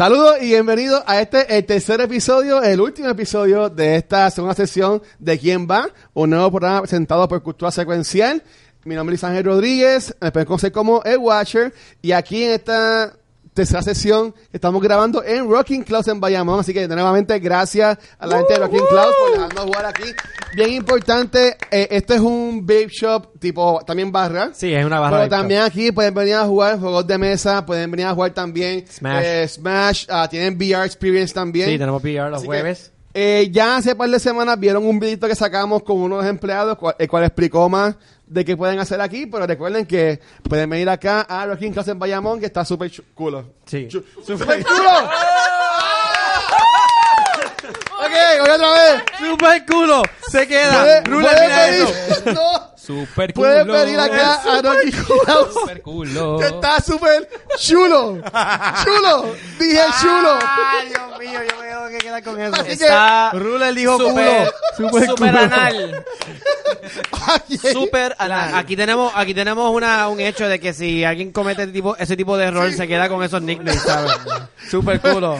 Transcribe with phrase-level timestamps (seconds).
[0.00, 5.02] Saludos y bienvenidos a este, el tercer episodio, el último episodio de esta segunda sesión
[5.18, 5.90] de ¿Quién va?
[6.14, 8.42] Un nuevo programa presentado por Cultura Secuencial.
[8.84, 13.14] Mi nombre es Ángel Rodríguez, me pueden conocer como El Watcher, y aquí en esta
[13.54, 18.38] tercera sesión estamos grabando en Rocking Clouds en Bayamón, así que nuevamente gracias a la
[18.38, 20.04] gente de Rocking Clouds por dejarnos jugar aquí.
[20.54, 24.50] Bien importante, eh, este es un vape shop tipo también barra.
[24.52, 25.18] Sí, es una barra.
[25.18, 28.84] Pero también aquí pueden venir a jugar juegos de mesa, pueden venir a jugar también
[28.88, 29.24] Smash.
[29.24, 31.68] eh, Smash, ah, tienen VR Experience también.
[31.68, 32.92] Sí, tenemos VR los Así que, jueves.
[33.14, 36.96] Eh, ya hace par de semanas vieron un videito que sacamos con unos empleados, cual-
[36.98, 37.96] el cual explicó más
[38.26, 41.98] de qué pueden hacer aquí, pero recuerden que pueden venir acá a Rocking Class en
[41.98, 43.44] Bayamón, que está súper culo.
[43.66, 43.88] Sí.
[43.90, 44.90] ¡Súper culo!
[47.98, 49.02] ok, voy otra vez.
[49.18, 50.02] ¡Super culo!
[50.30, 51.00] Se queda.
[51.02, 51.92] Rula, mira eso.
[52.32, 53.46] No, Super culo.
[53.48, 55.52] Pueden venir acá a Class.
[55.52, 56.38] Super culo.
[56.38, 58.18] Que está súper chulo.
[58.84, 59.34] Chulo.
[59.58, 60.38] Dije chulo.
[60.42, 62.54] Ay, Dios mío, yo me tengo que quedar con eso.
[62.56, 65.06] Así que- Está Rula dijo super, culo.
[65.06, 66.04] super, anal.
[67.28, 68.54] Aquí- Super anal.
[68.56, 72.16] Aquí tenemos, aquí tenemos una, un hecho de que si alguien comete ese tipo, ese
[72.16, 74.12] tipo de error, se queda con esos nicknames, ¿sabes?
[74.68, 75.36] Super culo.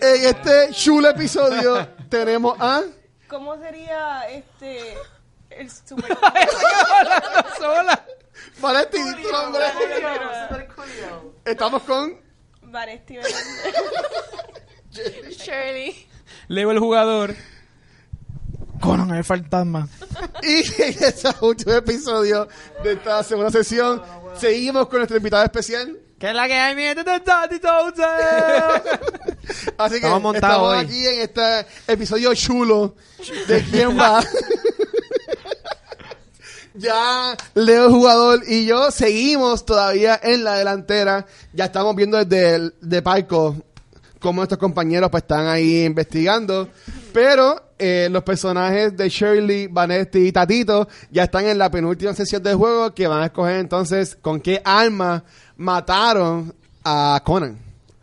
[0.00, 2.82] En este chulo episodio tenemos a...
[3.28, 4.96] ¿Cómo sería este
[5.58, 6.16] el super
[7.58, 8.04] Sola.
[8.90, 9.64] Tu nombre.
[11.44, 12.20] Estamos con...
[12.62, 13.18] Vanesti?
[14.90, 16.06] Shirley.
[16.48, 17.34] Leo el jugador.
[18.80, 19.88] Conan el fantasma.
[20.42, 22.48] Y en este último episodio
[22.82, 24.02] de esta segunda sesión
[24.38, 25.98] seguimos con nuestro invitado especial.
[26.18, 27.02] ¿Qué es la que hay, mi gente?
[27.02, 27.56] Tati
[29.78, 30.78] Así que Estamos estamos hoy.
[30.78, 32.94] aquí en este episodio chulo
[33.48, 34.20] de quién va.
[36.82, 41.26] ya Leo jugador y yo seguimos todavía en la delantera.
[41.52, 43.56] Ya estamos viendo desde el de palco
[44.18, 46.68] cómo nuestros compañeros pues están ahí investigando.
[47.12, 52.42] Pero eh, los personajes de Shirley, Vanetti y Tatito ya están en la penúltima sesión
[52.42, 55.24] del juego que van a escoger entonces con qué arma
[55.56, 56.54] mataron
[56.84, 57.58] a Conan.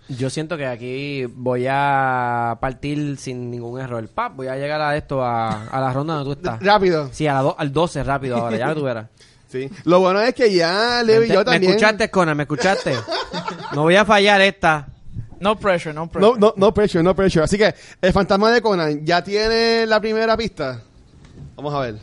[0.10, 4.08] Yo siento que aquí voy a partir sin ningún error.
[4.08, 6.60] Pap, voy a llegar a esto, a, a la ronda donde tú estás.
[6.64, 7.10] Rápido.
[7.12, 9.08] Sí, a la do- al 12 rápido ahora, ya tú verás.
[9.50, 9.68] Sí.
[9.86, 11.72] Lo bueno es que ya Leo y yo ¿Me también.
[11.72, 12.38] escuchaste, Conan?
[12.38, 12.94] ¿Me escuchaste?
[13.74, 14.88] No voy a fallar esta.
[15.40, 16.40] No pressure, no pressure.
[16.40, 17.46] No, no, no pressure, no pressure.
[17.46, 20.82] Así que el fantasma de Conan ya tiene la primera pista.
[21.56, 21.96] Vamos a ver.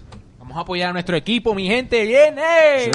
[0.56, 2.02] Vamos a apoyar a nuestro equipo, mi gente.
[2.06, 2.90] ¡Viene!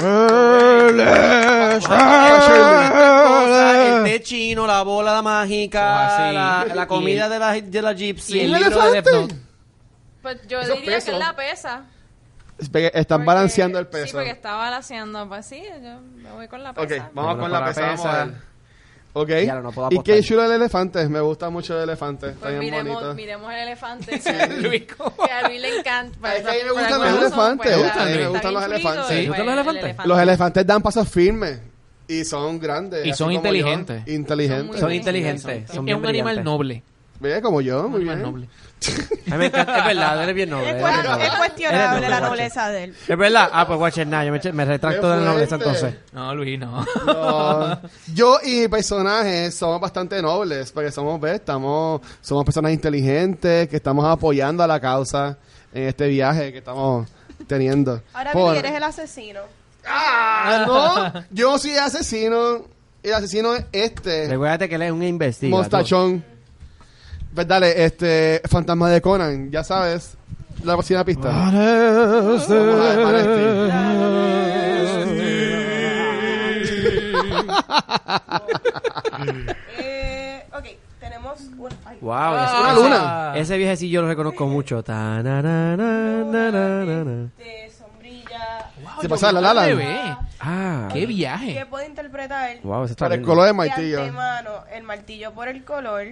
[2.82, 6.34] Cosa, el té chino, la bola mágica, así.
[6.74, 8.38] la, comida de la, de la gypsy.
[8.38, 8.90] y el ¿Un libro de?
[9.00, 9.34] Death Note.
[10.22, 11.84] Pues yo diría que es la pesa.
[12.58, 14.12] Están Porque- balanceando el Sí, peso.
[14.18, 15.28] porque está balanceando.
[15.28, 17.10] Pues sí, yo me voy con la ok, pesa.
[17.14, 17.80] vamos con la con la pesa.
[17.82, 18.24] Vamos a pesa.
[18.24, 18.34] ver.
[19.14, 19.28] Ok.
[19.44, 21.06] Ya, no puedo y qué chulo el elefante.
[21.08, 22.28] Me gusta mucho el elefante.
[22.28, 23.14] Está Pues bien miremos, bonito.
[23.14, 24.20] miremos el elefante.
[24.24, 26.34] que, a Luis, que a Luis le encanta.
[26.34, 28.04] Es que a mí me por gustan alguna los razón, elefantes, pues, me está gustan,
[28.22, 29.04] me bien los elefantes.
[29.04, 29.14] y, ¿Sí?
[29.14, 29.84] pues, ¿Te gustan los el elefantes?
[29.84, 30.08] elefante.
[30.08, 31.60] Los elefantes dan pasos firmes.
[32.08, 33.06] Y son grandes.
[33.06, 34.02] Y así son como inteligentes.
[34.06, 34.12] yo.
[34.14, 34.80] Inteligentes.
[34.80, 35.46] Son inteligentes.
[35.64, 36.44] Es Son un animal brillantes.
[36.44, 36.82] noble.
[37.20, 38.30] Ve como yo, Un muy animal bien.
[38.32, 38.48] noble.
[38.88, 40.70] A mí me encanta, es verdad, eres bien noble.
[40.70, 41.26] Es, eres noble.
[41.26, 42.94] es cuestionable la noble, nobleza de él.
[43.08, 43.48] Es verdad.
[43.52, 45.94] Ah, pues watcher nada, yo me, me retracto de la nobleza entonces.
[46.12, 46.84] No, Luis, no.
[47.06, 47.80] No.
[48.14, 51.34] Yo y mi personaje somos bastante nobles, porque somos, ¿ves?
[51.36, 55.38] Estamos, somos personas inteligentes, que estamos apoyando a la causa
[55.72, 57.08] en este viaje que estamos
[57.46, 58.02] teniendo.
[58.12, 59.40] Ahora Por- bien, eres el asesino.
[59.86, 60.64] ¡Ah!
[60.66, 62.64] No, yo soy asesino,
[63.02, 65.60] el asesino es este, Recuérdate que él es un investigador.
[65.64, 66.24] mostachón.
[67.34, 70.16] Pues dale, este, fantasma de Conan, ya sabes,
[70.64, 71.30] la próxima pista.
[79.78, 80.64] Eh, ok,
[81.00, 81.68] tenemos un...
[81.84, 83.32] ay, Wow, Una ese, luna.
[83.36, 84.78] ese viejecillo yo lo reconozco mucho.
[84.78, 84.92] Este,
[87.70, 88.70] sombrilla.
[89.00, 89.66] Se pasa la lala.
[89.66, 90.16] Bebé.
[90.40, 91.66] Ah, ¡Qué ¿Qué viaje!
[91.70, 92.56] puede interpretar?
[92.62, 94.00] wow, ese está Por el color de De martillo.
[94.00, 96.06] antemano, el martillo por el color.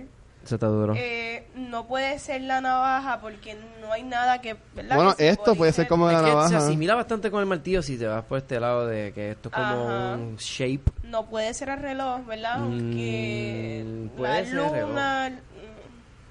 [0.56, 0.94] Está duro.
[0.96, 4.56] Eh, no puede ser la navaja porque no hay nada que...
[4.74, 4.96] ¿verdad?
[4.96, 6.56] Bueno, que esto puede ser como Es la que se navaja.
[6.58, 9.54] asimila bastante con el martillo si te vas por este lado de que esto es
[9.54, 10.14] como Ajá.
[10.16, 10.82] un shape.
[11.04, 12.58] No puede ser el reloj, ¿verdad?
[12.58, 15.40] Mm, puede la ser el luna...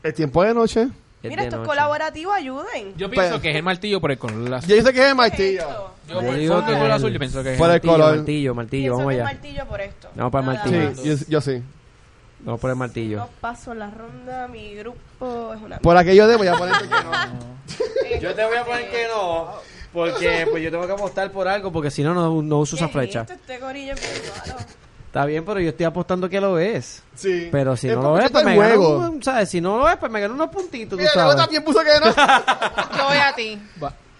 [0.04, 0.88] El tiempo de noche.
[1.22, 1.68] Es Mira, estos noche.
[1.70, 2.96] colaborativos ayuden.
[2.96, 4.70] Yo pienso Pues- que es el martillo por el color azul.
[4.70, 5.60] Yo dice que es el ¿Qué es martillo.
[5.68, 7.74] Yo Yo por el digo que color el- azul yo pienso que es Por el
[7.74, 8.16] Martillo, color.
[8.16, 9.24] Martillo, martillo, Pienso vamos allá.
[9.26, 10.10] martillo por esto.
[10.16, 10.96] Vamos para el martillo.
[10.96, 11.62] Sí, yo, yo sí.
[12.42, 13.18] Vamos por el martillo.
[13.18, 15.80] No paso la ronda, mi grupo es una...
[15.80, 18.20] Por aquello de voy a poner que no.
[18.22, 19.52] Yo te voy a poner que no,
[19.94, 22.86] porque pues yo tengo que apostar por algo, porque si no, no, no uso esa
[22.86, 23.26] ¿Qué es flecha.
[23.30, 24.60] Este gorillo es malo.
[25.08, 27.02] Está bien, pero yo estoy apostando que lo ves.
[27.16, 27.50] Sí.
[27.52, 28.98] Pero si Es no lo está pues me gano, juego.
[29.10, 29.50] un- ¿sabes?
[29.50, 31.36] Si no lo ves, pues me gano unos puntitos, Mira, sabes.
[31.36, 32.06] también puso que no.
[32.96, 33.60] Yo voy a ti.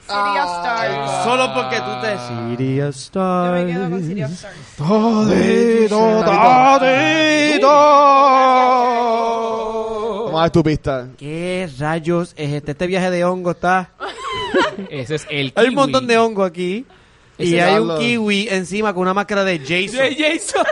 [0.10, 1.24] City of Stars.
[1.24, 2.18] Solo porque tú te...
[2.28, 4.04] Serious Yo me quedo con.
[4.04, 4.56] City of Stars.
[4.78, 7.70] Todito, todito.
[10.26, 11.08] Vamos a ver tu pista.
[11.18, 12.72] ¿Qué rayos es este?
[12.72, 13.92] Este viaje de hongo está...
[14.90, 15.76] Ese es el Hay un kiwi.
[15.76, 16.86] montón de hongo aquí.
[17.38, 17.94] Y Ese hay diablo.
[17.96, 19.98] un kiwi encima con una máscara de Jason.
[20.00, 20.64] Jay Jason.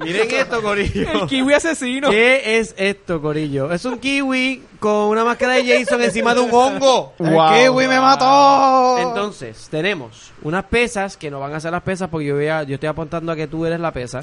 [0.00, 1.10] Miren esto, Corillo.
[1.22, 2.10] el kiwi asesino.
[2.10, 3.72] ¿Qué es esto, Corillo?
[3.72, 7.14] Es un kiwi con una máscara de Jason encima de un hongo.
[7.18, 7.52] Wow.
[7.54, 8.98] ¡El kiwi me mató!
[8.98, 12.62] Entonces, tenemos unas pesas que no van a ser las pesas porque yo, voy a-
[12.64, 14.20] yo estoy apuntando a que tú eres la pesa.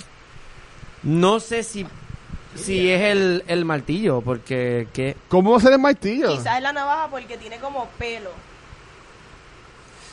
[1.03, 1.85] No sé si,
[2.55, 5.17] si es el, el martillo, porque ¿qué?
[5.27, 6.29] ¿Cómo va a ser el martillo?
[6.37, 8.29] Quizás es la navaja porque tiene como pelo.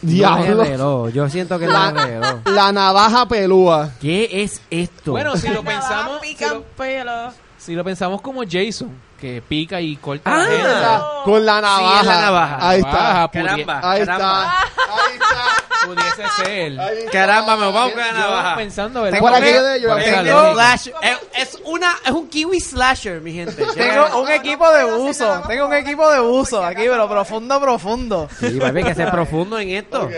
[0.03, 1.09] Diablo.
[1.11, 2.41] Yo siento que el reloj.
[2.47, 3.91] La navaja pelúa.
[4.01, 5.13] ¿Qué es esto?
[5.13, 7.33] Bueno, si lo pensamos, si pican lo, pelo.
[7.59, 10.39] si lo pensamos como Jason, que pica y corta Ah.
[10.39, 10.69] la gente.
[10.69, 12.05] La- Con la navaja.
[12.31, 12.69] la.
[12.71, 12.93] Ahí está.
[12.93, 14.45] Navaja, Caramba, Ahí caramba.
[14.45, 14.95] está.
[14.95, 15.60] Ahí está.
[15.87, 16.81] Pudiese ser.
[16.81, 17.11] Ahí está.
[17.11, 18.57] Caramba, me con la Yo navaja.
[18.57, 19.19] pensando, ¿verdad?
[19.21, 19.89] Por aquello de yo.
[19.89, 23.65] Por Tengo aquello de- slash- es, es una, es un kiwi slasher, mi gente.
[23.75, 25.43] Tengo un equipo de buzo.
[25.49, 28.29] Tengo un equipo de buzo aquí, pero profundo, profundo.
[28.39, 30.03] Sí, papi, hay que ser profundo en esto.
[30.03, 30.13] Ok.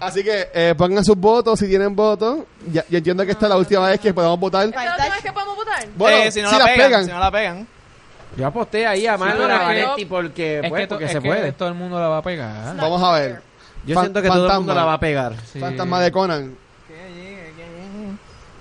[0.00, 2.40] Así que eh, pongan sus votos si tienen votos.
[2.72, 4.64] Ya, yo entiendo que esta es la última vez que podemos votar.
[4.66, 5.86] ¿Esta es la última vez que podemos votar?
[5.96, 7.04] Bueno, Eh, si no si la las pegan, pegan.
[7.04, 7.66] si no la pegan.
[8.36, 10.94] Yo aposté ahí a Marlon pero a es que- Vanetti porque, Es pues, que, to-
[10.96, 11.52] porque es se que puede.
[11.52, 12.74] todo el mundo la va a pegar.
[12.76, 13.42] Vamos a ver.
[13.86, 14.74] Yo Fan- siento que todo el mundo fantasma.
[14.80, 15.32] la va a pegar.
[15.52, 15.60] Sí.
[15.60, 16.56] Fantasma de Conan.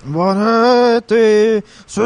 [0.06, 2.02] Vanetti, sí.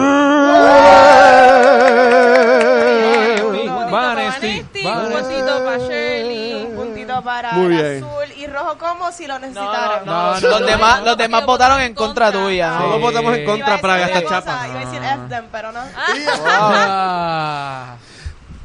[4.84, 6.66] Un puntito para Shirley.
[6.66, 8.04] Un puntito para Muy bien.
[8.04, 10.06] azul y rojo como si lo No, necesitaran.
[10.06, 12.42] no, No, no, no, los demás, los demás votaron en contra contra.
[12.46, 12.78] tuya.
[12.80, 13.02] Todos Sí.
[13.02, 14.68] votamos en Iba a contra decir para gastar cosa, chapa.
[14.68, 15.14] Iba a decir Ah.
[15.14, 15.80] F them, pero no.
[16.46, 17.96] Ah.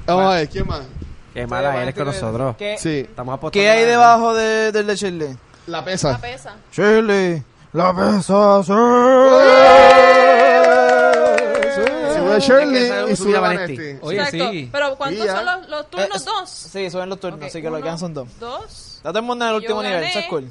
[0.06, 0.80] Vamos a ver, ¿quién más?
[1.34, 2.56] Qué mala eres con nosotros.
[2.56, 3.52] ¿Qué, Sí, Estamos apostando.
[3.52, 5.36] ¿Qué hay a- debajo de, del de Shirley?
[5.66, 6.12] la pesa.
[6.12, 6.56] La pesa.
[6.72, 7.42] Shirley,
[7.72, 8.72] la pesa, sí.
[12.14, 13.98] Sube Shirley y sube Vanetti.
[14.02, 14.50] Oye, Exacto.
[14.50, 14.68] sí.
[14.72, 15.36] Pero ¿cuántos Sí, ya.
[15.36, 16.22] son los, los turnos?
[16.22, 16.50] Eh, dos.
[16.50, 18.28] Sí, suben los turnos, Ok, así que lo que quedan son dos.
[18.38, 20.48] Dos Está todo el mundo en el último nivel, eso es cool.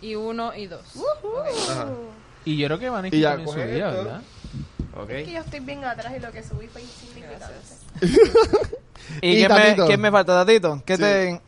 [0.00, 0.80] y uno y dos.
[2.44, 4.04] Y yo creo que Vanetti Y ya, también coge subía, esto.
[4.04, 4.20] ¿verdad?
[5.08, 7.54] Es que yo estoy bien atrás y lo que subí fue insignificante.
[9.20, 10.82] ¿Y, Y quién, me, quién me falta, Tatito?
[10.84, 11.02] ¿Qué, Sí.
[11.02, 11.40] te,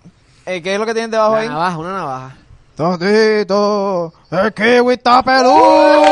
[0.46, 1.48] eh, ¿Qué es lo que tienes debajo Una ahí?
[1.48, 2.36] navaja, una navaja.
[2.76, 6.04] Tatito, el kiwi está peludo.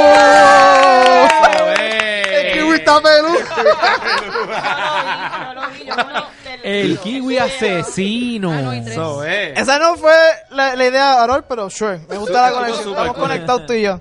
[2.31, 3.39] El kiwi está peludo.
[6.63, 8.53] El kiwi asesino.
[8.53, 8.73] Ah, no.
[8.73, 9.59] Eso es.
[9.59, 10.15] Esa no fue
[10.51, 11.99] la, la idea de Harold, pero sure.
[12.09, 12.91] Me gusta la conexión.
[12.91, 14.01] Estamos conectados tú y yo.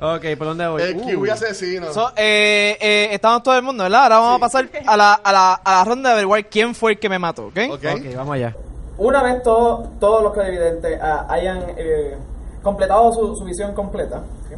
[0.00, 0.82] Ok, ¿por dónde voy?
[0.82, 1.06] El Uh.
[1.06, 1.92] kiwi asesino.
[1.92, 4.04] So, eh, eh, estamos todo el mundo, ¿verdad?
[4.04, 6.92] Ahora vamos a pasar a la, a, la, a la ronda de averiguar quién fue
[6.92, 7.56] el que me mató, ¿ok?
[7.72, 7.84] Ok.
[7.96, 8.54] Ok, vamos allá.
[8.96, 12.16] Una vez todo- todos los televidentes ah, hayan eh,
[12.62, 14.54] completado su, su visión completa, ¿sí?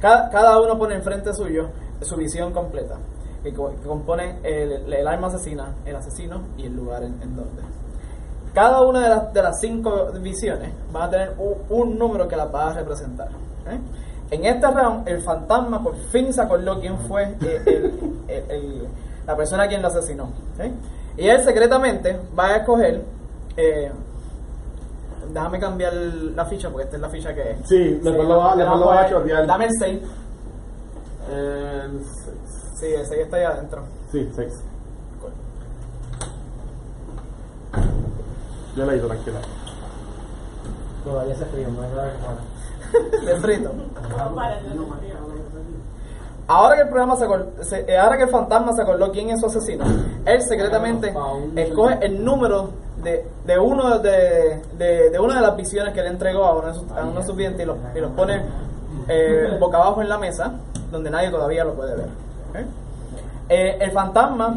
[0.00, 1.68] cada, cada uno pone enfrente suyo
[2.00, 2.96] su visión completa,
[3.44, 7.36] que, co- que compone el, el arma asesina, el asesino y el lugar en, en
[7.36, 7.62] donde.
[8.54, 12.34] Cada una de las, de las cinco visiones va a tener un, un número que
[12.36, 13.28] las va a representar.
[13.28, 13.72] ¿ok?
[14.30, 18.88] En este round, el fantasma por fin se acordó quién fue eh, el- el- el-
[19.26, 20.30] la persona a quien lo asesinó.
[21.16, 23.02] Y él secretamente va a escoger.
[23.56, 23.90] eh,
[25.32, 27.56] déjame cambiar la ficha porque esta es la ficha que es.
[27.68, 28.52] Sí, después lo va-
[29.02, 29.46] a chotear.
[29.46, 30.00] Dame el 6.
[32.74, 33.82] Sí, el 6 está ahí adentro.
[34.10, 34.52] Sí, seis.
[38.76, 39.38] Yo le he ido, tranquila.
[41.04, 42.12] Todavía se frío, no hay nada
[43.24, 43.70] De frito.
[46.48, 49.30] Ahora que el programa se, acor- se- eh, ahora que el fantasma se acordó quién
[49.30, 49.84] es su asesino,
[50.24, 51.12] él secretamente
[51.56, 52.70] escoge el número
[53.04, 56.66] de, de uno de, de, de una de las visiones que le entregó a uno
[56.68, 58.42] de sus, a uno de sus clientes y los, y los pone
[59.08, 60.52] eh, boca abajo en la mesa,
[60.90, 62.08] donde nadie todavía lo puede ver.
[63.48, 64.56] Eh, el fantasma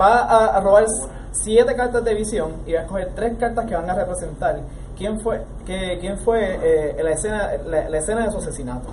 [0.00, 0.84] va a, a robar
[1.32, 4.58] siete cartas de visión y va a escoger tres cartas que van a representar
[4.98, 8.88] quién fue, que, quién fue eh, la, escena, la, la escena de su asesinato.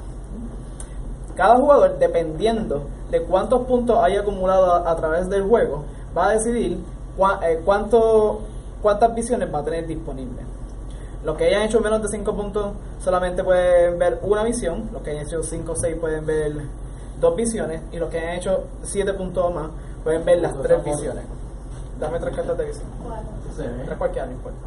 [1.35, 5.83] Cada jugador, dependiendo de cuántos puntos haya acumulado a, a través del juego,
[6.17, 6.77] va a decidir
[7.17, 8.39] cua- eh, cuánto,
[8.81, 10.45] cuántas visiones va a tener disponibles.
[11.25, 12.67] Los que hayan hecho menos de 5 puntos
[13.03, 16.53] solamente pueden ver una visión, los que hayan hecho 5 o 6 pueden ver
[17.19, 19.69] dos visiones, y los que hayan hecho 7 puntos o más
[20.03, 21.23] pueden ver las tres visiones.
[21.99, 22.85] Dame tres cartas de visión.
[23.85, 24.57] Tres cualquiera, no importa.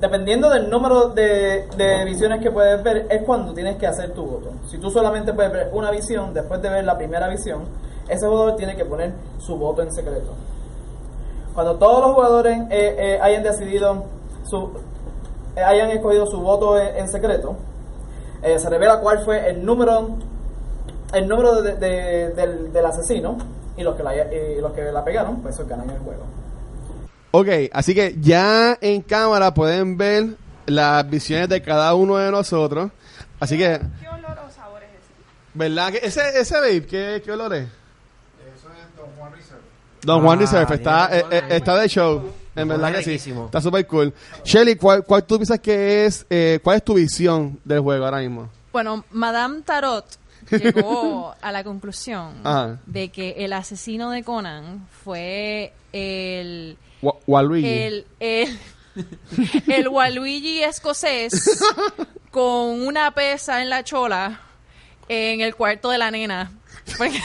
[0.00, 1.68] Dependiendo del número de,
[2.04, 4.50] visiones que puedes ver, es cuando tienes que hacer tu voto.
[4.68, 7.64] Si tú solamente puedes ver una visión, después de ver la primera visión,
[8.08, 10.34] ese jugador tiene que poner su voto en secreto.
[11.54, 14.04] Cuando todos los jugadores eh, eh, hayan decidido
[14.44, 14.70] su,
[15.54, 17.54] eh, hayan escogido su voto en, secreto,
[18.42, 20.16] se revela cuál fue el número
[21.14, 23.36] el número de- de- del, del asesino
[23.76, 26.24] y los que la, y los que la pegaron, pues esos ganan el juego.
[27.30, 30.36] Ok, así que ya en cámara pueden ver
[30.66, 32.90] las visiones de cada uno de nosotros.
[33.40, 35.12] Así que, ¿Qué olor o sabor es ese?
[35.54, 35.92] ¿verdad?
[35.92, 37.64] que Ese, ese vape, ¿qué, qué olor es?
[37.64, 39.62] Eso es Don Juan Reserve.
[40.02, 42.22] Don Juan Ah, Reserve, está, bien, eh, eh, está de show.
[42.54, 43.30] En verdad que sí.
[43.30, 44.12] Está súper cool.
[44.44, 48.18] Shelly, ¿cuál, ¿cuál tú piensas que es, eh, cuál es tu visión del juego ahora
[48.18, 48.50] mismo?
[48.72, 50.04] Bueno, Madame Tarot
[50.58, 52.78] llegó a la conclusión Ajá.
[52.86, 57.68] de que el asesino de Conan fue el Wa- Waluigi.
[57.68, 58.58] el el,
[59.68, 61.60] el Waluigi escocés
[62.30, 64.40] con una pesa en la chola
[65.08, 66.50] en el cuarto de la nena.
[66.98, 67.18] Porque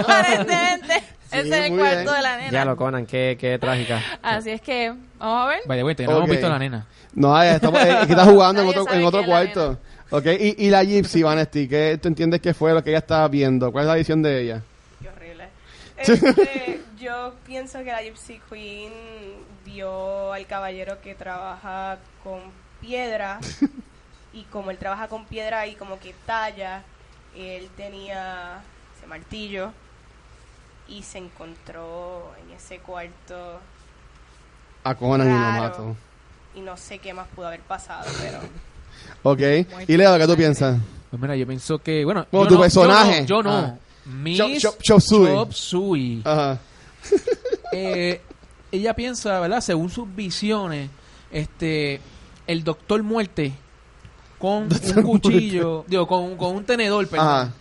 [0.00, 2.14] aparentemente ese es el cuarto bien.
[2.14, 2.50] de la nena.
[2.50, 4.00] Ya lo Conan, qué, qué trágica.
[4.22, 5.60] Así es que, vamos a ver.
[5.66, 6.86] Vaya, güey, no hemos visto a la nena.
[7.14, 9.78] No, estamos, eh, que está jugando en otro, en otro cuarto.
[10.14, 13.26] Ok, y, y la Gypsy, Vanesti, ¿qué tú entiendes que fue lo que ella estaba
[13.28, 13.72] viendo?
[13.72, 14.62] ¿Cuál es la visión de ella?
[15.00, 15.48] Qué horrible.
[15.96, 18.92] Este, yo pienso que la Gypsy Queen
[19.64, 22.40] vio al caballero que trabaja con
[22.80, 23.38] piedra
[24.34, 26.82] y como él trabaja con piedra y como que talla,
[27.34, 28.60] él tenía
[28.96, 29.72] ese martillo
[30.88, 33.60] y se encontró en ese cuarto
[34.84, 35.96] A Conan y lo mató.
[36.54, 38.40] y no sé qué más pudo haber pasado, pero
[39.22, 39.40] Ok.
[39.88, 40.78] Y Leo, ¿qué tú piensas?
[41.10, 43.24] Pues mira, yo pienso que, bueno, tu no- personaje.
[43.26, 43.66] Yo no, yo no.
[43.66, 43.74] Ah.
[44.06, 45.34] Miss Chop- chop- Chop Suey.
[45.34, 46.22] Chop Suey.
[46.24, 46.58] Ajá.
[47.74, 48.20] Eh,
[48.70, 49.60] ella piensa, ¿verdad?
[49.62, 50.90] Según sus visiones,
[51.30, 52.00] este,
[52.46, 53.54] el Doctor Muerte
[54.38, 57.52] con un cuchillo, digo, con, con un tenedor, perdón, Ajá.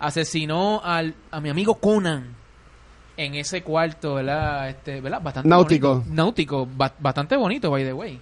[0.00, 2.34] asesinó al, a mi amigo Conan
[3.16, 4.70] en ese cuarto, ¿verdad?
[4.70, 5.20] Este, ¿verdad?
[5.22, 5.94] Bastante Náutico.
[6.00, 6.14] bonito.
[6.14, 8.20] Náutico, ba- bastante bonito, by the way.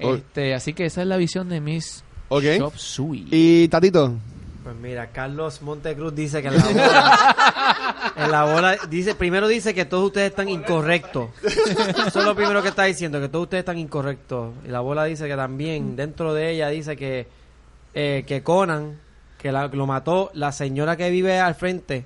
[0.00, 0.14] Ok.
[0.16, 2.44] Este, así que esa es la visión de Miss Ok.
[2.58, 3.26] Chop Suey.
[3.30, 4.14] Y Tatito.
[4.64, 9.72] Pues mira, Carlos Montecruz dice que en la bola, en la bola dice, primero dice
[9.72, 11.30] que todos ustedes están incorrectos.
[11.42, 14.52] Eso es lo primero que está diciendo, que todos ustedes están incorrectos.
[14.66, 17.26] Y la bola dice que también dentro de ella dice que
[17.94, 18.98] eh, que Conan
[19.38, 22.04] que la- lo mató la señora que vive al frente.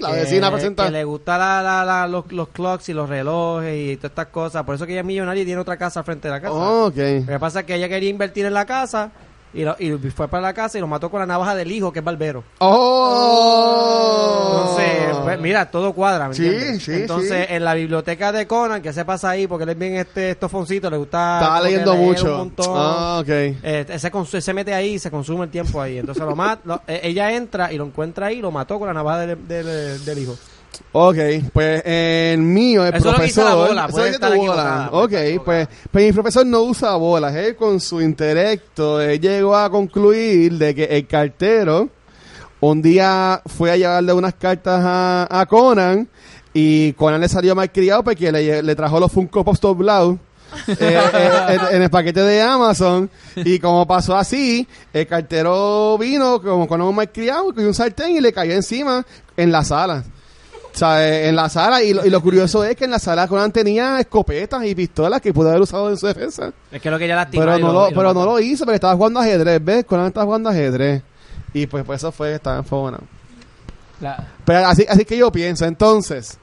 [0.00, 0.84] La vecina presenta.
[0.86, 4.26] Que le gusta la, la- la- los, los clocks y los relojes y todas estas
[4.26, 4.64] cosas.
[4.64, 6.52] Por eso que ella es millonaria y tiene otra casa frente de la casa.
[6.54, 6.96] Oh, ok.
[6.96, 9.10] Lo que pasa es que ella quería invertir en la casa
[9.52, 11.92] y, lo- y fue para la casa y lo mató con la navaja del hijo,
[11.92, 12.44] que es barbero.
[12.58, 14.60] Oh.
[14.62, 16.82] Entonces, pues, mira, todo cuadra, ¿me Sí, entiendes?
[16.84, 17.54] sí, Entonces, sí.
[17.54, 20.90] en la biblioteca de Conan, que se pasa ahí, porque él es bien este estofoncito,
[20.90, 21.38] le gusta...
[21.40, 22.32] Estaba leyendo mucho.
[22.32, 22.74] un montón.
[22.76, 23.28] Ah, ok.
[23.28, 25.98] Eh, se, cons- se mete ahí y se consume el tiempo ahí.
[25.98, 28.88] Entonces, lo mat- lo- eh, ella entra y lo encuentra ahí y lo mató con
[28.88, 30.36] la navaja del, del- del hijo.
[30.92, 31.16] Ok,
[31.52, 33.44] pues el mío, el Eso lo que profesor.
[33.44, 34.88] la bola, eso es lo estar bola.
[34.92, 35.12] Ok,
[35.44, 37.34] pues, pues mi profesor no usa bolas.
[37.36, 41.88] Él con su intelecto él llegó a concluir de que el cartero
[42.60, 46.08] un día fue a llevarle unas cartas a, a Conan
[46.52, 50.16] y Conan le salió mal criado porque le, le trajo los Funko Pops doblados.
[50.66, 51.30] eh, eh,
[51.70, 56.80] en, en el paquete de Amazon y como pasó así el cartero vino como con
[56.82, 59.06] un malcriado con un sartén y le cayó encima
[59.36, 60.02] en la sala
[60.74, 62.98] o sea, eh, en la sala, y lo, y lo curioso es que en la
[62.98, 66.52] sala Conan tenía escopetas y pistolas que pudo haber usado en su defensa.
[66.70, 68.94] Es que lo que ella lastima Pero no, lo- pero no lo hizo porque estaba
[68.94, 69.84] jugando ajedrez, ¿ves?
[69.84, 71.02] Conan estaba jugando ajedrez.
[71.52, 73.02] Y pues, pues eso fue, estaba enfogonado.
[74.00, 76.38] La- Pero así, así que yo pienso, entonces,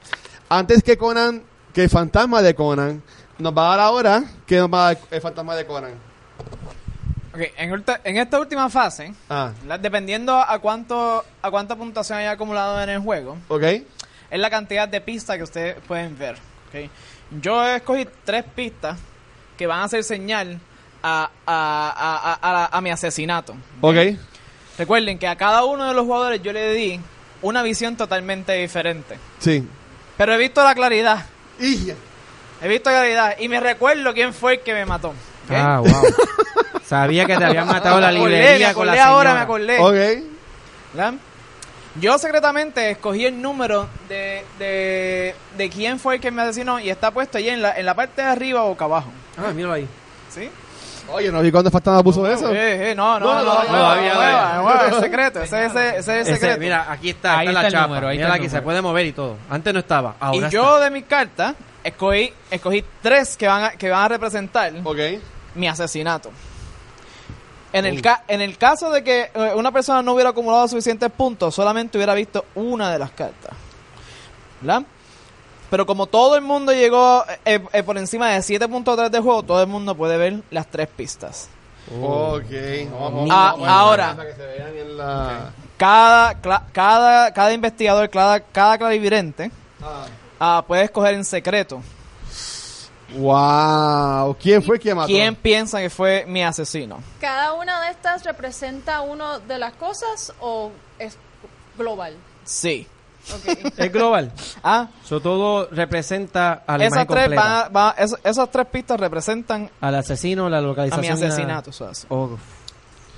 [0.48, 1.42] antes que Conan,
[1.72, 3.02] que el fantasma de Conan,
[3.38, 5.92] nos va a dar ahora que nos va a dar el fantasma de Conan.
[7.34, 12.18] Ok, en, ulta- en esta última fase, Ah, la- dependiendo a cuánto a cuánta puntuación
[12.18, 13.62] haya acumulado en el juego, ¿ok?
[14.30, 16.34] Es la cantidad de pistas que ustedes pueden ver.
[16.68, 16.90] ¿ok?
[17.40, 18.98] Yo escogí tres pistas
[19.56, 20.58] que van a ser señal
[21.02, 23.54] a, a, a, a- a la- a mi asesinato.
[23.80, 23.96] ¿Ok?
[24.78, 27.00] Recuerden que a cada uno de los jugadores yo le di
[27.42, 29.18] una visión totalmente diferente.
[29.40, 29.66] Sí.
[30.16, 31.24] Pero he visto la claridad.
[31.60, 31.92] Y,
[32.60, 33.36] He visto claridad.
[33.38, 35.14] Y me recuerdo quién fue el que me mató.
[35.50, 36.02] Ah, wow.
[36.84, 39.40] Sabía que te habían matado la Me acordé, librería me con la acordé ahora, me
[39.40, 39.78] acordé.
[39.78, 40.24] ok.
[40.94, 41.14] ¿verdad?
[42.00, 46.90] Yo secretamente escogí el número de, de, de quién fue el que me asesinó y
[46.90, 49.10] está puesto ahí en la, en la parte de arriba o boca abajo.
[49.36, 49.88] Ah, míralo ahí.
[50.30, 50.50] ¿Sí?
[51.10, 52.52] Oye, no vi cuándo el fantasma puso eso.
[52.52, 55.64] Eh, eh, no, no, No, no, no, no, no, no, no, no es secreto, ese,
[55.66, 56.60] ese, ese es el Ese, secreto.
[56.60, 57.86] mira, aquí está, Ahí está, está la el chapa.
[57.88, 59.36] número, ahí está el aquí, se puede mover y todo.
[59.48, 60.50] Antes no estaba, ahora y está.
[60.50, 64.98] yo de mis cartas escogí, escogí tres que van a, que van a representar Ok.
[65.54, 66.30] mi asesinato.
[67.72, 71.10] En el, ca- en el caso de que eh, una persona no hubiera acumulado suficientes
[71.10, 73.52] puntos, solamente hubiera visto una de las cartas.
[74.60, 74.82] ¿Verdad?
[75.70, 79.60] Pero como todo el mundo llegó eh, eh, por encima de 7.3 de juego, todo
[79.60, 81.48] el mundo puede ver las tres pistas.
[82.02, 82.44] Ok.
[82.90, 84.16] Vamos, Ah, vamos, ahora.
[84.16, 85.50] Para que se vean en la...
[85.76, 89.50] Cada, cla- cada, cada investigador, cada, cada clarividente
[90.40, 91.82] ah, puede escoger en secreto
[93.16, 94.36] Wow.
[94.40, 95.08] ¿Quién fue que mató?
[95.08, 96.98] quién piensa que fue mi asesino.
[97.20, 101.16] ¿Cada una de estas representa uno de las cosas o es
[101.76, 102.14] global?
[102.44, 102.86] Sí.
[103.76, 104.32] Es global.
[104.62, 109.94] Ah, Eso todo representa a la esas tres, a- va- esas tres pistas representan Al
[109.96, 111.02] asesino, la a localización.
[111.02, 111.26] mi y la-
[111.58, 111.70] asesinato.
[112.08, 112.38] Oh,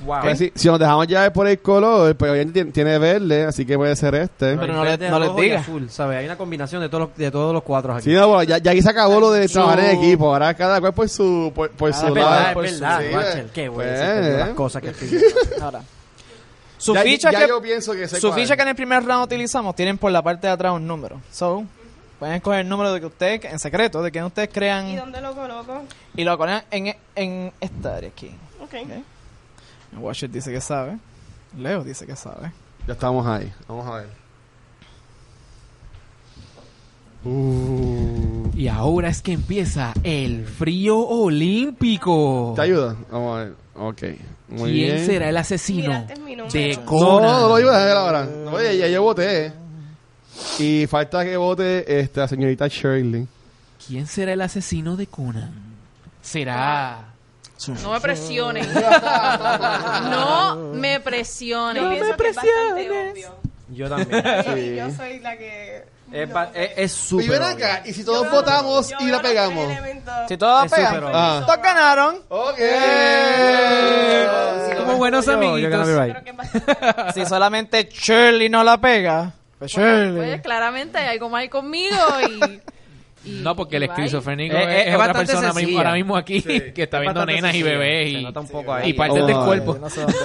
[0.04, 0.20] wow.
[0.22, 3.76] Pues si nos dejamos ya por el color, pues obviamente tiene, tiene verde, así que
[3.76, 4.56] puede ser este.
[4.56, 5.60] Pero no le- no les rojo y diga.
[5.60, 6.18] azul, ¿sabes?
[6.18, 8.04] Hay una combinación de todos los, de todos los cuatro aquí.
[8.04, 10.32] Sí, no, bueno, ya, ya aquí se acabó lo de trabajar en equipo.
[10.32, 12.14] Ahora cada cual por su, por, por su es lado.
[12.14, 13.00] verdad, por es su- verdad.
[13.34, 13.90] sí, qué bueno.
[13.92, 14.54] Pues, las eh.
[14.54, 15.22] cosas que estoy.
[15.60, 15.82] Ahora.
[16.78, 19.24] Su Ya- ficha, ya que, yo pienso que su ficha que en el primer round
[19.24, 21.20] utilizamos tienen por la parte de atrás un número.
[21.30, 21.62] So,
[22.18, 25.20] pueden escoger el número de que ustedes, en secreto, de que ustedes ¿Y crean dónde
[25.20, 25.82] lo coloco?
[26.16, 28.30] y lo ponen en, en esta área aquí.
[28.62, 28.74] Ok.
[29.98, 30.98] Watcher dice que sabe.
[31.56, 32.52] Leo dice que sabe.
[32.86, 33.52] Ya estamos ahí.
[33.68, 34.08] Vamos a ver.
[37.24, 42.52] Uh, Y ahora es que empieza el frío olímpico.
[42.56, 42.96] ¿Te ayuda?
[43.10, 43.52] Vamos a ver.
[43.76, 44.02] Ok.
[44.48, 45.06] Muy ¿Quién bien.
[45.06, 46.52] será el asesino Mira, este es mi número.
[46.52, 47.40] de No, Conan?
[47.40, 48.24] no lo iba a dejar ahora.
[48.24, 49.52] No, ya, ya yo voté.
[50.58, 53.28] Y falta que vote esta señorita Shirley.
[53.86, 55.52] ¿Quién será el asesino de Conan?
[56.22, 57.12] ¿Será
[57.68, 58.66] No me presionen.
[60.10, 61.82] no me presionen.
[61.82, 63.34] Yo pienso que es bastante obvio.
[63.68, 64.76] Yo también.
[64.76, 65.84] Yo soy la que...
[66.12, 67.44] es no es Y obvio.
[67.44, 69.64] acá, y si todos votamos yo y la pegamos.
[70.28, 71.04] Si todos Es pegan.
[71.06, 71.42] Ah.
[71.46, 72.16] todos ganaron.
[72.28, 72.58] Ok.
[74.78, 75.86] Como buenos Yo- amiguitos.
[75.88, 76.16] right.
[77.14, 80.16] Si solamente Shirley no la pega, pues Shirley.
[80.30, 81.96] Pues claramente hay algo mal conmigo
[82.28, 82.60] y...
[83.24, 85.78] y- No, porque el esquizofrénico es, es es otra bastante persona mismo, sencilla.
[85.78, 86.42] ahora mismo aquí
[86.74, 88.90] que está Es viendo nenas y bebés y, nota un poco ahí.
[88.90, 89.78] y partes Vamos del cuerpo.
[89.80, 90.16] No sé dónde.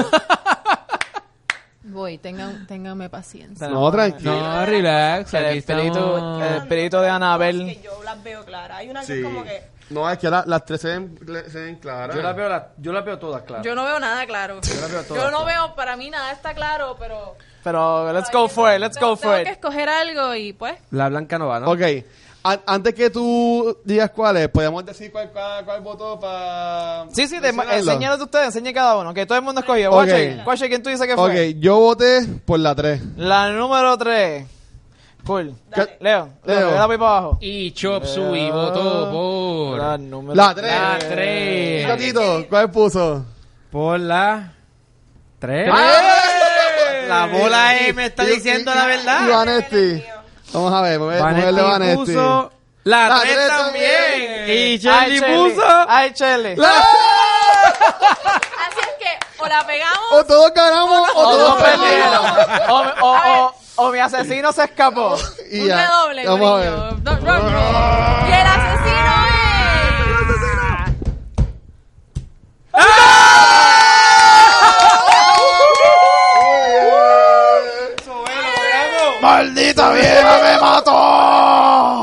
[1.88, 3.68] Voy, tengan, ténganme paciencia.
[3.70, 4.32] No, tranquilo.
[4.38, 5.34] No, relax.
[5.36, 6.42] El espíritu, estamos.
[6.44, 7.82] el espíritu de que Anabel.
[7.82, 8.80] yo las veo claras.
[8.80, 9.14] Hay una que Sí.
[9.14, 9.64] es como que...
[9.92, 11.16] No, es que la- las tres se ven,
[11.48, 12.16] se ven claras.
[12.16, 13.64] Yo las veo, la- yo las veo todas, claro.
[13.64, 14.60] Yo no veo nada claro.
[14.62, 15.24] Yo las veo todas.
[15.24, 17.36] Yo no veo, para mí nada está claro, pero...
[17.64, 19.48] Pero let's go for it, let's go Tengo for que it.
[19.50, 20.76] escoger algo y pues...
[20.90, 21.70] La blanca no va, ¿no?
[21.72, 21.82] Ok.
[22.48, 27.06] An- antes que tú digas cuáles, podemos decir cuál, cuál, cuál votó para.
[27.12, 27.40] Sí, sí,
[28.20, 29.90] de ustedes, enseñe cada uno, que todo el mundo escogió.
[29.90, 29.96] Ok.
[29.98, 31.50] Watcher, Watcher, ¿quién tú dices que fue?
[31.54, 33.02] Ok, yo voté por la 3.
[33.18, 34.46] La número 3.
[35.26, 35.56] Cool.
[35.72, 35.98] Dale.
[36.00, 36.68] Leo, Leo, Leo.
[36.70, 37.38] le da para abajo.
[37.42, 40.72] Y Chop Suey votó por La número La 3.
[40.72, 41.88] la ¿Y tres.
[41.88, 43.26] Tatito, cuál puso?
[43.72, 44.54] Por la
[45.40, 45.72] 3.
[45.74, 47.08] ¡Ay!
[47.08, 49.28] La bola E me está diciendo y- la verdad.
[49.28, 50.04] Y Vanetti.
[50.56, 52.14] Vamos a ver, vamos a ver el de Vanetti Vanetti.
[52.14, 52.52] puso
[52.86, 54.28] la La 3 tres también.
[54.28, 54.74] también.
[54.74, 55.22] Y Chelly.
[55.22, 55.86] puso.
[55.88, 56.56] Ay, Chelly.
[56.56, 62.26] ¡La- Así es que o la pegamos O todos ganamos o O todos perdieron.
[62.70, 65.18] O, o, o, o mi asesino se escapó.
[65.52, 65.76] Y un ya.
[65.88, 66.74] redoble, Vamos a ver.
[68.30, 69.16] Y el asesino
[72.74, 73.15] es...
[79.26, 80.92] ¡Maldita vieja me mató!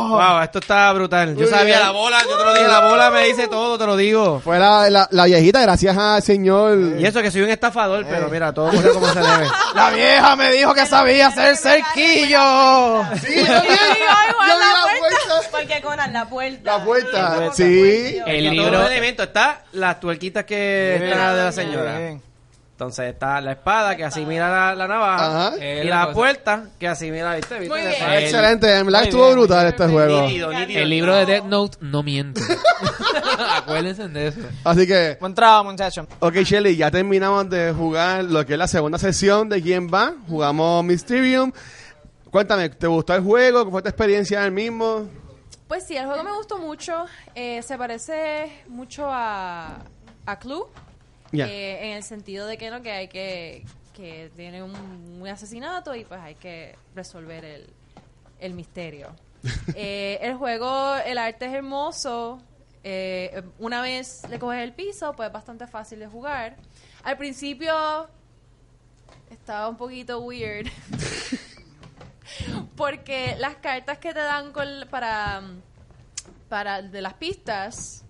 [0.08, 1.34] Wow, esto está brutal.
[1.34, 1.80] Yo Muy sabía bien.
[1.80, 4.40] la bola, yo te lo dije, la bola me dice todo, te lo digo.
[4.40, 6.76] Fue la, la, la viejita, gracias al señor.
[6.98, 9.46] Y eso que soy un estafador, pero mira, todo ocurrió como se debe.
[9.74, 13.04] La vieja me dijo que sabía hacer cerquillo.
[13.22, 15.48] Sí, yo la la puerta.
[15.50, 16.78] Porque Conan, la puerta.
[16.78, 18.18] La puerta, sí.
[18.26, 21.98] El libro- los elementos está las tuerquitas que están de la señora.
[22.82, 25.46] Entonces está la espada que asimila la, la navaja.
[25.48, 25.64] Ajá.
[25.64, 27.60] Y la puerta que asimila, ¿viste?
[27.60, 27.72] ¿Viste?
[27.72, 27.92] Muy bien.
[28.18, 30.22] Excelente, en verdad estuvo bien, brutal este juego.
[30.22, 30.80] nítido, nítido.
[30.80, 32.40] El libro de Death Note no miente.
[33.56, 34.40] Acuérdense de eso.
[34.64, 36.08] Así que, Buen trabajo, muchachos.
[36.18, 40.14] ok, Shelly, ya terminamos de jugar lo que es la segunda sesión de quién va.
[40.28, 41.52] Jugamos Mysterium.
[42.32, 43.60] Cuéntame, ¿te gustó el juego?
[43.60, 45.08] ¿Cómo fue tu experiencia en el mismo?
[45.68, 47.04] Pues sí, el juego me gustó mucho.
[47.36, 49.78] Eh, se parece mucho a,
[50.26, 50.66] a Clue.
[51.48, 53.64] Eh, en el sentido de que no que hay que
[53.94, 54.74] que tiene un,
[55.20, 57.66] un asesinato y pues hay que resolver el,
[58.40, 59.14] el misterio.
[59.74, 62.40] Eh, el juego, el arte es hermoso.
[62.84, 66.56] eh, una vez le coges el piso, pues es bastante fácil de jugar.
[67.04, 68.08] Al principio
[69.30, 70.66] estaba un poquito weird.
[72.76, 75.42] Porque las cartas que te dan con- para,
[76.48, 78.04] para de las pistas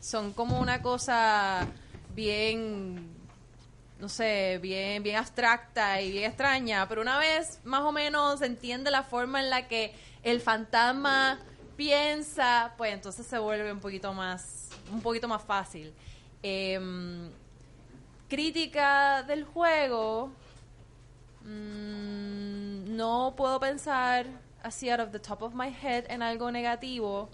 [0.00, 1.66] son como una cosa
[2.14, 3.14] bien,
[3.98, 8.46] no sé, bien, bien abstracta y bien extraña, pero una vez más o menos se
[8.46, 11.38] entiende la forma en la que el fantasma
[11.76, 15.92] piensa, pues entonces se vuelve un poquito más, un poquito más fácil.
[16.42, 17.30] Em,
[18.28, 20.30] crítica del juego,
[21.42, 24.26] mm, no puedo pensar
[24.62, 27.28] así out of the top of my head en algo negativo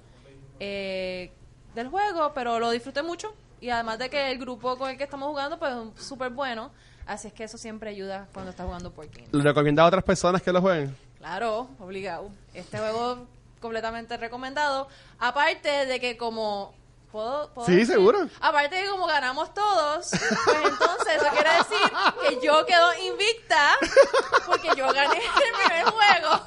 [0.61, 1.31] eh,
[1.75, 5.05] del juego, pero lo disfruté mucho y además de que el grupo con el que
[5.05, 6.71] estamos jugando pues es súper bueno,
[7.07, 9.27] así es que eso siempre ayuda cuando estás jugando por team.
[9.33, 10.97] ¿Lo recomiendas a otras personas que lo jueguen?
[11.19, 12.31] Claro, obligado.
[12.55, 13.27] Este juego
[13.61, 14.89] completamente recomendado.
[15.19, 16.75] Aparte de que como
[17.11, 17.95] ¿Puedo, puedo Sí, decir?
[17.95, 18.29] seguro.
[18.39, 23.73] Aparte de que como ganamos todos, pues entonces eso quiere decir que yo quedo invicta
[24.47, 26.41] porque yo gané el primer juego.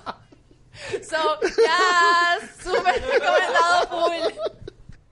[1.04, 4.61] So, ya, súper recomendado full.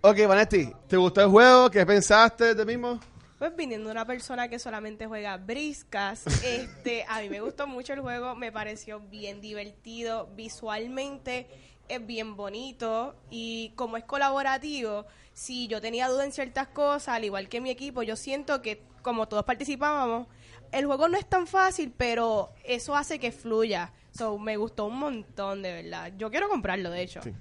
[0.02, 1.70] Ok, Vanetti, ¿te gustó el juego?
[1.70, 3.02] ¿Qué pensaste de mismo?
[3.38, 8.00] Pues viniendo una persona que solamente juega briscas, este, a mí me gustó mucho el
[8.00, 11.48] juego, me pareció bien divertido, visualmente
[11.90, 17.26] es bien bonito y como es colaborativo, si yo tenía duda en ciertas cosas, al
[17.26, 20.28] igual que mi equipo, yo siento que como todos participábamos,
[20.72, 23.92] el juego no es tan fácil, pero eso hace que fluya.
[24.12, 26.14] So, me gustó un montón, de verdad.
[26.18, 27.22] Yo quiero comprarlo, de hecho.
[27.22, 27.34] Sí.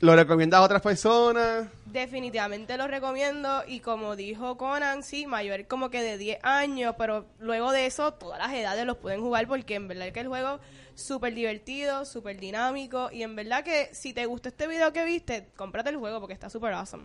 [0.00, 1.68] ¿Lo recomiendas a otras personas?
[1.86, 7.24] Definitivamente lo recomiendo y como dijo Conan, sí, mayor como que de 10 años, pero
[7.38, 10.60] luego de eso todas las edades los pueden jugar porque en verdad que el juego
[10.94, 15.48] súper divertido, súper dinámico y en verdad que si te gustó este video que viste,
[15.56, 17.04] cómprate el juego porque está súper awesome.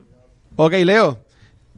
[0.58, 1.17] Ok, Leo,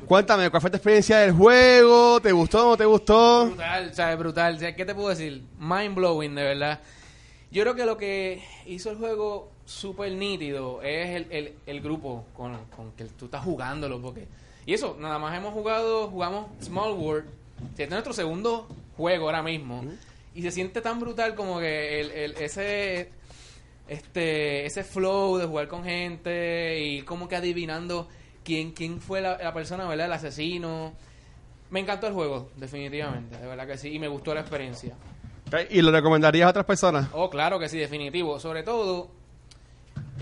[0.08, 2.20] cuéntame, ¿cuál fue tu experiencia del juego?
[2.22, 3.46] ¿Te gustó o no te gustó?
[3.46, 4.18] Brutal, ¿sabes?
[4.18, 4.58] Brutal.
[4.76, 5.44] ¿Qué te puedo decir?
[5.60, 6.80] Mind blowing, de verdad.
[7.52, 12.26] Yo creo que lo que hizo el juego súper nítido es el, el, el grupo
[12.36, 14.02] con, con que tú estás jugándolo.
[14.02, 14.28] Porque...
[14.66, 17.30] Y eso, nada más hemos jugado, jugamos Small World.
[17.70, 19.84] Este es nuestro segundo juego ahora mismo.
[20.36, 23.10] Y se siente tan brutal como que el, el- ese
[23.88, 28.08] este ese flow de jugar con gente y como que adivinando
[28.44, 30.08] quién quién fue la, la persona, ¿verdad?
[30.08, 30.94] El asesino.
[31.70, 34.96] Me encantó el juego, definitivamente, de verdad que sí, y me gustó la experiencia.
[35.70, 37.08] ¿Y lo recomendarías a otras personas?
[37.14, 38.40] Oh, claro que sí, definitivo.
[38.40, 39.10] Sobre todo,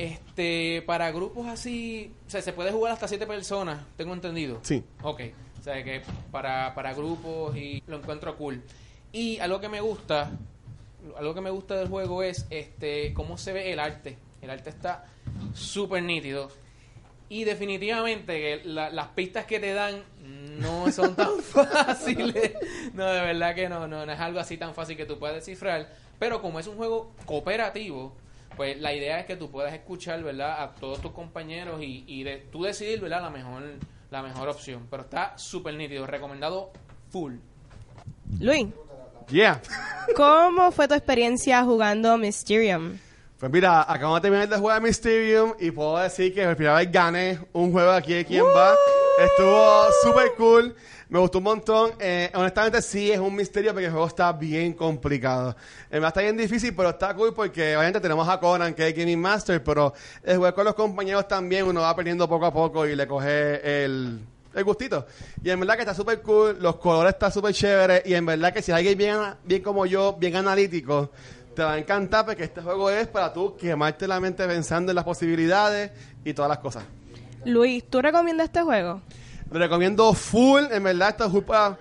[0.04, 4.60] este, para grupos así, o sea, se puede jugar hasta siete personas, tengo entendido.
[4.64, 4.84] Sí.
[5.04, 5.22] Ok,
[5.60, 8.62] o sea que para, para grupos y lo encuentro cool.
[9.12, 10.32] Y algo que me gusta,
[11.18, 14.18] algo que me gusta del juego es este cómo se ve el arte.
[14.42, 15.06] El arte está
[15.54, 16.50] súper nítido.
[17.30, 20.04] Y definitivamente la- las pistas que te dan
[20.60, 22.54] no son tan fáciles.
[22.94, 25.36] No, de verdad que no, no, no es algo así tan fácil que tú puedas
[25.36, 25.90] descifrar.
[26.20, 28.14] Pero como es un juego cooperativo,
[28.56, 30.62] pues la idea es que tú puedas escuchar, ¿verdad?
[30.64, 33.22] A todos tus compañeros y, y de, tú decidir, ¿verdad?
[33.22, 33.64] La mejor,
[34.10, 34.88] la mejor opción.
[34.90, 36.72] Pero está súper nítido, recomendado
[37.10, 37.36] full.
[38.40, 38.68] Luis,
[39.30, 39.62] Yeah.
[40.16, 42.98] ¿cómo fue tu experiencia jugando Mysterium?
[43.40, 47.40] Pues mira, acabamos de terminar de jugar Mysterium y puedo decir que primera vez gané
[47.54, 48.76] un juego aquí de Quién Va.
[49.20, 50.76] Estuvo súper cool,
[51.10, 51.92] me gustó un montón.
[52.00, 55.56] Eh, honestamente sí es un misterio porque el juego está bien complicado.
[55.92, 59.20] Eh, está bien difícil, pero está cool porque obviamente tenemos a Conan que es Gaming
[59.20, 59.94] Master, pero
[60.24, 63.84] el jugar con los compañeros también uno va aprendiendo poco a poco y le coge
[63.84, 64.20] el,
[64.56, 65.06] el gustito.
[65.44, 68.54] Y en verdad que está súper cool, los colores están súper chéveres y en verdad
[68.54, 71.12] que si alguien bien, bien como yo, bien analítico,
[71.54, 74.96] te va a encantar porque este juego es para tú quemarte la mente pensando en
[74.96, 75.92] las posibilidades
[76.24, 76.86] y todas las cosas.
[77.46, 79.02] Luis, ¿tú recomiendas este juego?
[79.50, 81.78] Recomiendo full, en verdad, esto es full para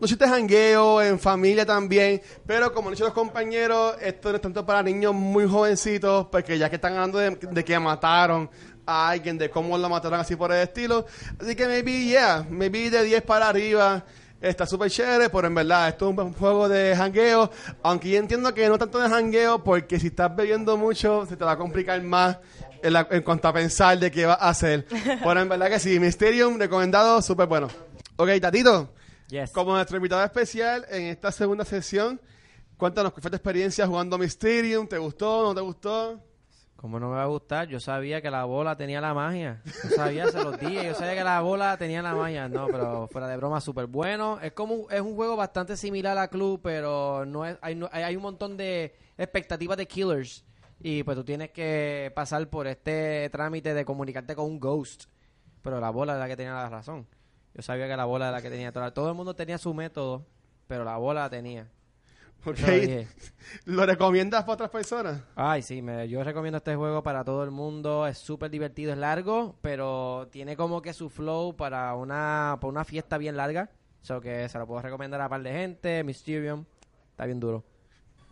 [0.00, 4.42] noches de jangueo, en familia también, pero como han dicho los compañeros, esto no es
[4.42, 8.48] tanto para niños muy jovencitos, porque ya que están hablando de, de que mataron
[8.86, 11.04] a alguien, de cómo lo mataron así por el estilo,
[11.40, 14.04] así que maybe, yeah, maybe de 10 para arriba,
[14.40, 17.50] está súper chévere, pero en verdad, esto es un juego de jangueo,
[17.82, 21.44] aunque yo entiendo que no tanto de jangueo, porque si estás bebiendo mucho, se te
[21.44, 22.38] va a complicar más
[22.82, 24.86] en, la- en cuanto a pensar de qué va a hacer.
[25.24, 27.68] Pero en verdad que sí, Mysterium, recomendado, súper bueno.
[28.16, 28.92] Ok, Tatito,
[29.28, 29.50] Yes.
[29.52, 32.20] como nuestro invitado especial en esta segunda sesión,
[32.76, 36.20] cuéntanos qué fue tu experiencia jugando Mysterium, ¿te gustó, no te gustó?
[36.76, 37.66] ¿Cómo no me va a gustar?
[37.66, 39.60] Yo sabía que la bola tenía la magia.
[39.82, 40.86] Yo sabía, se los dije.
[40.86, 42.48] Yo sabía que la bola tenía la magia.
[42.48, 44.38] No, pero fuera de broma, súper bueno.
[44.40, 47.88] Es como un- es un juego bastante similar a Club, pero no es, hay, no-
[47.90, 50.44] hay- hay un montón de expectativas de killers.
[50.80, 55.04] Y pues tú tienes que pasar por este trámite de comunicarte con un ghost.
[55.62, 57.06] Pero la bola es la que tenía la razón.
[57.54, 58.94] Yo sabía que la bola era la que tenía toda.
[58.94, 60.26] Todo el mundo tenía su método,
[60.68, 61.68] pero la bola la tenía.
[62.44, 62.58] Ok.
[62.58, 63.08] Eso lo dije.
[63.64, 65.22] ¿Lo recomiendas para otras personas?
[65.34, 68.06] Ay, sí, me, yo recomiendo este juego para todo el mundo.
[68.06, 72.84] Es súper divertido, es largo, pero tiene como que su flow para una, para una
[72.84, 73.70] fiesta bien larga.
[74.02, 76.04] So que se lo puedo recomendar a un par de gente.
[76.04, 76.64] Mysterium,
[77.10, 77.64] está bien duro.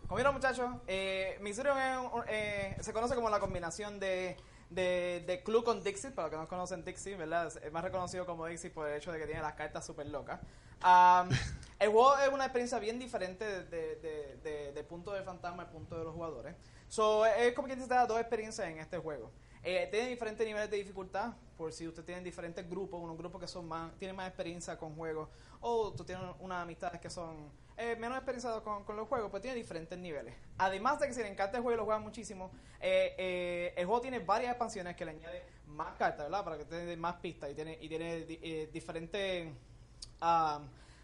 [0.07, 4.37] Como vieron muchachos, eh, un- eh, se conoce como la combinación de,
[4.69, 7.47] de, de Clue con Dixie, para los que no conocen Dixie, ¿verdad?
[7.47, 10.39] Es- más reconocido como Dixie por el hecho de que tiene las cartas súper locas.
[10.81, 11.29] Am,
[11.79, 15.63] el juego es una experiencia bien diferente de, de, de- de- de punto del fantasma
[15.63, 16.55] al punto de los jugadores.
[16.87, 19.31] So, es como que te da dos experiencias en este juego.
[19.61, 23.47] Eh, tiene diferentes niveles de dificultad, por si usted tiene diferentes grupos, unos grupos que
[23.47, 25.27] son más, tienen más experiencia con juegos,
[25.59, 29.41] o tú tienes unas amistades que son eh, menos experienciados con, con los juegos, pues
[29.41, 30.33] tiene diferentes niveles.
[30.57, 33.85] Además de que si le encanta el juego y lo juega muchísimo, eh, eh, el
[33.85, 36.43] juego tiene varias expansiones que le añade más cartas, ¿verdad?
[36.43, 39.53] Para que tenga más pistas y tiene, y tiene eh, diferentes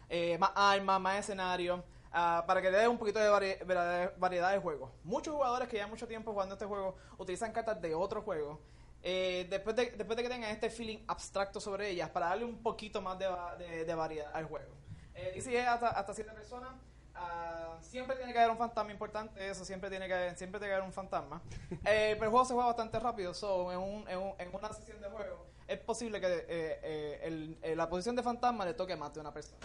[0.10, 1.82] eh, más armas, más escenarios,
[2.12, 4.92] ah, para que le dé un poquito de vari- vari- variedad de juegos.
[5.04, 8.60] Muchos jugadores que llevan mucho tiempo jugando este juego utilizan cartas de otros juegos.
[9.06, 12.64] eh, después, de, después de que tengan este feeling abstracto sobre ellas, para darle un
[12.64, 14.74] poquito más de variedad al juego.
[15.16, 16.70] Eh, y es hasta, hasta siete personas,
[17.16, 20.72] ah, siempre tiene que haber un fantasma importante, eso siempre tiene que haber, siempre tiene
[20.72, 21.42] que haber un fantasma.
[21.86, 24.72] Eh, pero el juego se juega bastante rápido, so, en, un- en, un- en una
[24.74, 28.74] sesión de juego es posible que eh, eh, el- eh, la posición de fantasma le
[28.74, 29.60] toque más de una persona.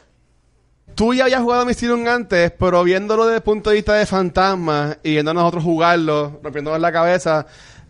[0.94, 4.96] Tú ya habías jugado Mysterium antes, pero viéndolo desde el punto de vista de fantasma
[5.02, 7.46] y viendo a nosotros jugarlo, rompiéndonos la cabeza,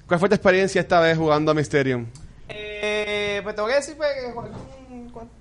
[0.07, 2.07] ¿cuál fue tu experiencia esta vez jugando a Mysterium?
[2.49, 4.49] Eh, pues tengo que decir pues, que jugué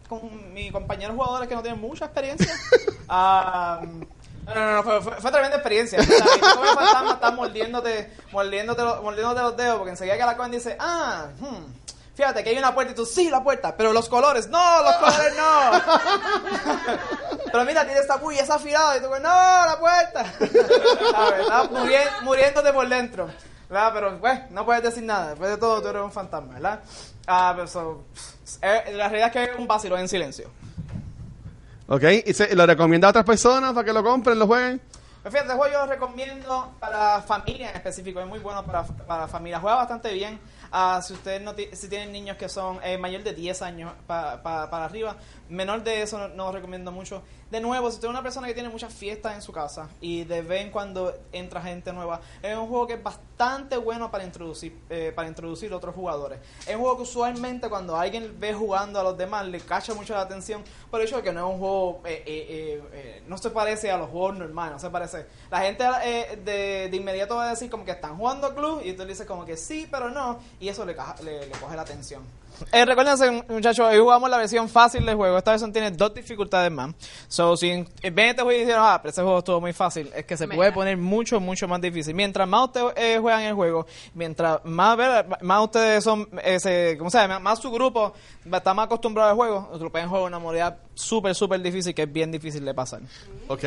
[0.08, 2.54] con, mis compañeros jugadores que no tienen mucha experiencia.
[3.10, 5.98] Ah, no, no, no, fue, fue, fue tremenda experiencia.
[6.00, 6.26] O sea,
[6.76, 11.28] fantasma estás mordiéndote, mordiéndote, los- mordiéndote los dedos porque enseguida que la cogen dice, ah,
[11.40, 11.64] hmm,
[12.16, 14.96] fíjate que hay una puerta y tú, sí, la puerta, pero los colores, no, los
[14.98, 15.72] colores no.
[17.52, 20.26] pero mira, tiene esta puya, esa afilada y tú, no, la puerta.
[21.72, 23.30] Murien- muriéndote por dentro.
[23.70, 23.92] ¿Verdad?
[23.94, 25.30] Pero, pues, no puedes decir nada.
[25.30, 26.80] Después de todo, tú eres un fantasma, ¿verdad?
[27.28, 28.04] Ah, pero so,
[28.62, 30.50] eh, la realidad es que es un vacilo en silencio.
[31.88, 32.04] ¿Ok?
[32.26, 34.82] ¿Y se, lo recomiendas a otras personas para que lo compren, lo jueguen?
[35.22, 38.84] Pues fíjate, este juego yo lo recomiendo para familia en específico, es muy bueno para,
[38.84, 40.40] para familia, juega bastante bien.
[40.72, 44.42] Ah, si ustedes no si tienen niños que son eh, mayor de 10 años pa-
[44.44, 45.16] pa- para arriba,
[45.50, 47.22] menor de eso no, no recomiendo mucho.
[47.50, 50.26] De nuevo, si usted es una persona que tiene muchas fiestas en su casa y
[50.26, 54.26] de vez en cuando entra gente nueva, es un juego que es bastante bueno para
[54.26, 56.40] introducir eh, para introducir otros jugadores.
[56.68, 60.14] Es un juego que usualmente cuando alguien ve jugando a los demás le cacha mucho
[60.14, 63.24] la atención por el hecho de que no es un juego, eh, eh, eh, eh,
[63.28, 65.26] no se parece a los juegos normales, no se parece.
[65.50, 68.92] La gente eh, de, de inmediato va a decir como que están jugando club y
[68.92, 71.84] tú le dices como que sí, pero no, y eso le, caja- le coge la
[71.84, 72.24] atención.
[72.72, 75.38] Eh, recuérdense, muchachos, hoy jugamos la versión fácil del juego.
[75.38, 76.94] Esta versión tiene dos dificultades más.
[77.28, 80.12] So, si en- ven este juego y dicen, ah, pero ese juego estuvo muy fácil,
[80.16, 82.16] es que se puede poner mucho, mucho más difícil.
[82.16, 84.98] Mientras más ustedes eh, juegan el juego, mientras más,
[85.42, 87.40] más ustedes son, eh, se- ¿cómo se llama?
[87.40, 88.14] Más su grupo
[88.52, 92.12] está más acostumbrado al juego, lo pueden jugar una modalidad súper, súper difícil que es
[92.12, 93.02] bien difícil de pasar.
[93.48, 93.64] Ok.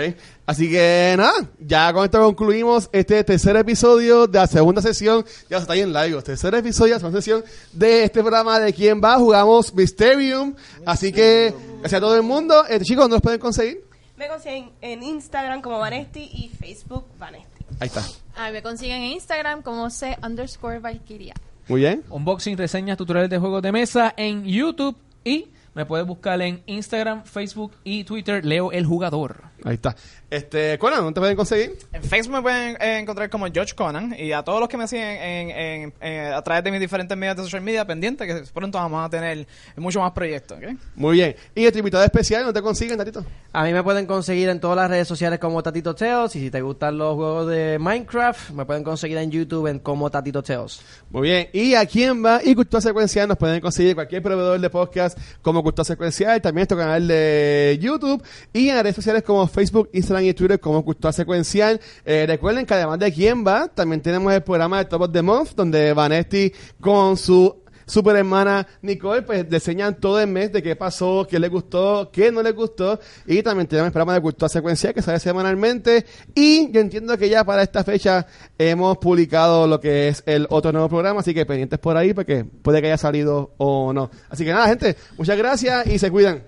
[0.46, 5.24] Así que nada, ya con esto concluimos este tercer episodio de la segunda sesión.
[5.48, 6.20] Ya está ahí en live.
[6.22, 9.16] Tercer episodio de la segunda sesión de este programa de quién va.
[9.16, 10.54] Jugamos Mysterium.
[10.84, 12.64] Así que, gracias a todo el mundo.
[12.68, 13.84] Eh, chicos, ¿dónde los pueden conseguir?
[14.16, 17.64] Me consiguen en Instagram como Vanesti y Facebook Vanesti.
[17.78, 18.04] Ahí está.
[18.36, 21.34] Ay, me consiguen en Instagram como C underscore Valkyria.
[21.68, 22.04] Muy bien.
[22.10, 27.24] Unboxing, reseñas, tutoriales de juegos de mesa en YouTube y me puedes buscar en Instagram,
[27.24, 29.44] Facebook y Twitter, Leo el Jugador.
[29.64, 29.96] Ahí está.
[30.30, 31.76] Este, Conan, ¿dónde te pueden conseguir?
[31.92, 34.86] En Facebook me pueden eh, encontrar como George Conan y a todos los que me
[34.86, 38.42] siguen en, en- en- a través de mis diferentes medios de social media pendiente que
[38.54, 39.44] pronto vamos a tener
[39.76, 40.58] mucho más proyectos.
[40.94, 41.34] Muy bien.
[41.54, 43.24] Y este invitado especial, ¿dónde te consiguen, Tatito?
[43.52, 46.36] A mí me pueden conseguir en todas las redes sociales como Tatito Teos.
[46.36, 50.10] Y si te gustan los juegos de Minecraft, me pueden conseguir en YouTube en como
[50.10, 50.80] Tatito Teos.
[51.10, 51.48] Muy bien.
[51.52, 55.60] Y a quién va y Cultura Secuencial nos pueden conseguir cualquier proveedor de podcast como
[55.64, 60.19] Cultura Secuencial, también nuestro canal de YouTube y en las redes sociales como Facebook, Instagram
[60.28, 61.80] y Twitter como Cultura Secuencial.
[62.04, 65.22] Eh, recuerden que además de quién va, también tenemos el programa de Top of the
[65.22, 70.76] Month donde Vanesti con su super hermana Nicole, pues diseñan todo el mes de qué
[70.76, 73.00] pasó, qué les gustó, qué no les gustó.
[73.26, 76.06] Y también tenemos el programa de cultura secuencial que sale semanalmente.
[76.34, 78.26] Y yo entiendo que ya para esta fecha
[78.58, 82.44] hemos publicado lo que es el otro nuevo programa, así que pendientes por ahí porque
[82.44, 84.10] puede que haya salido o no.
[84.28, 86.44] Así que nada, gente, muchas gracias y se cuidan.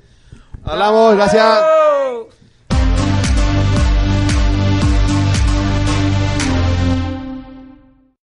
[0.65, 1.61] Hablamos, gracias.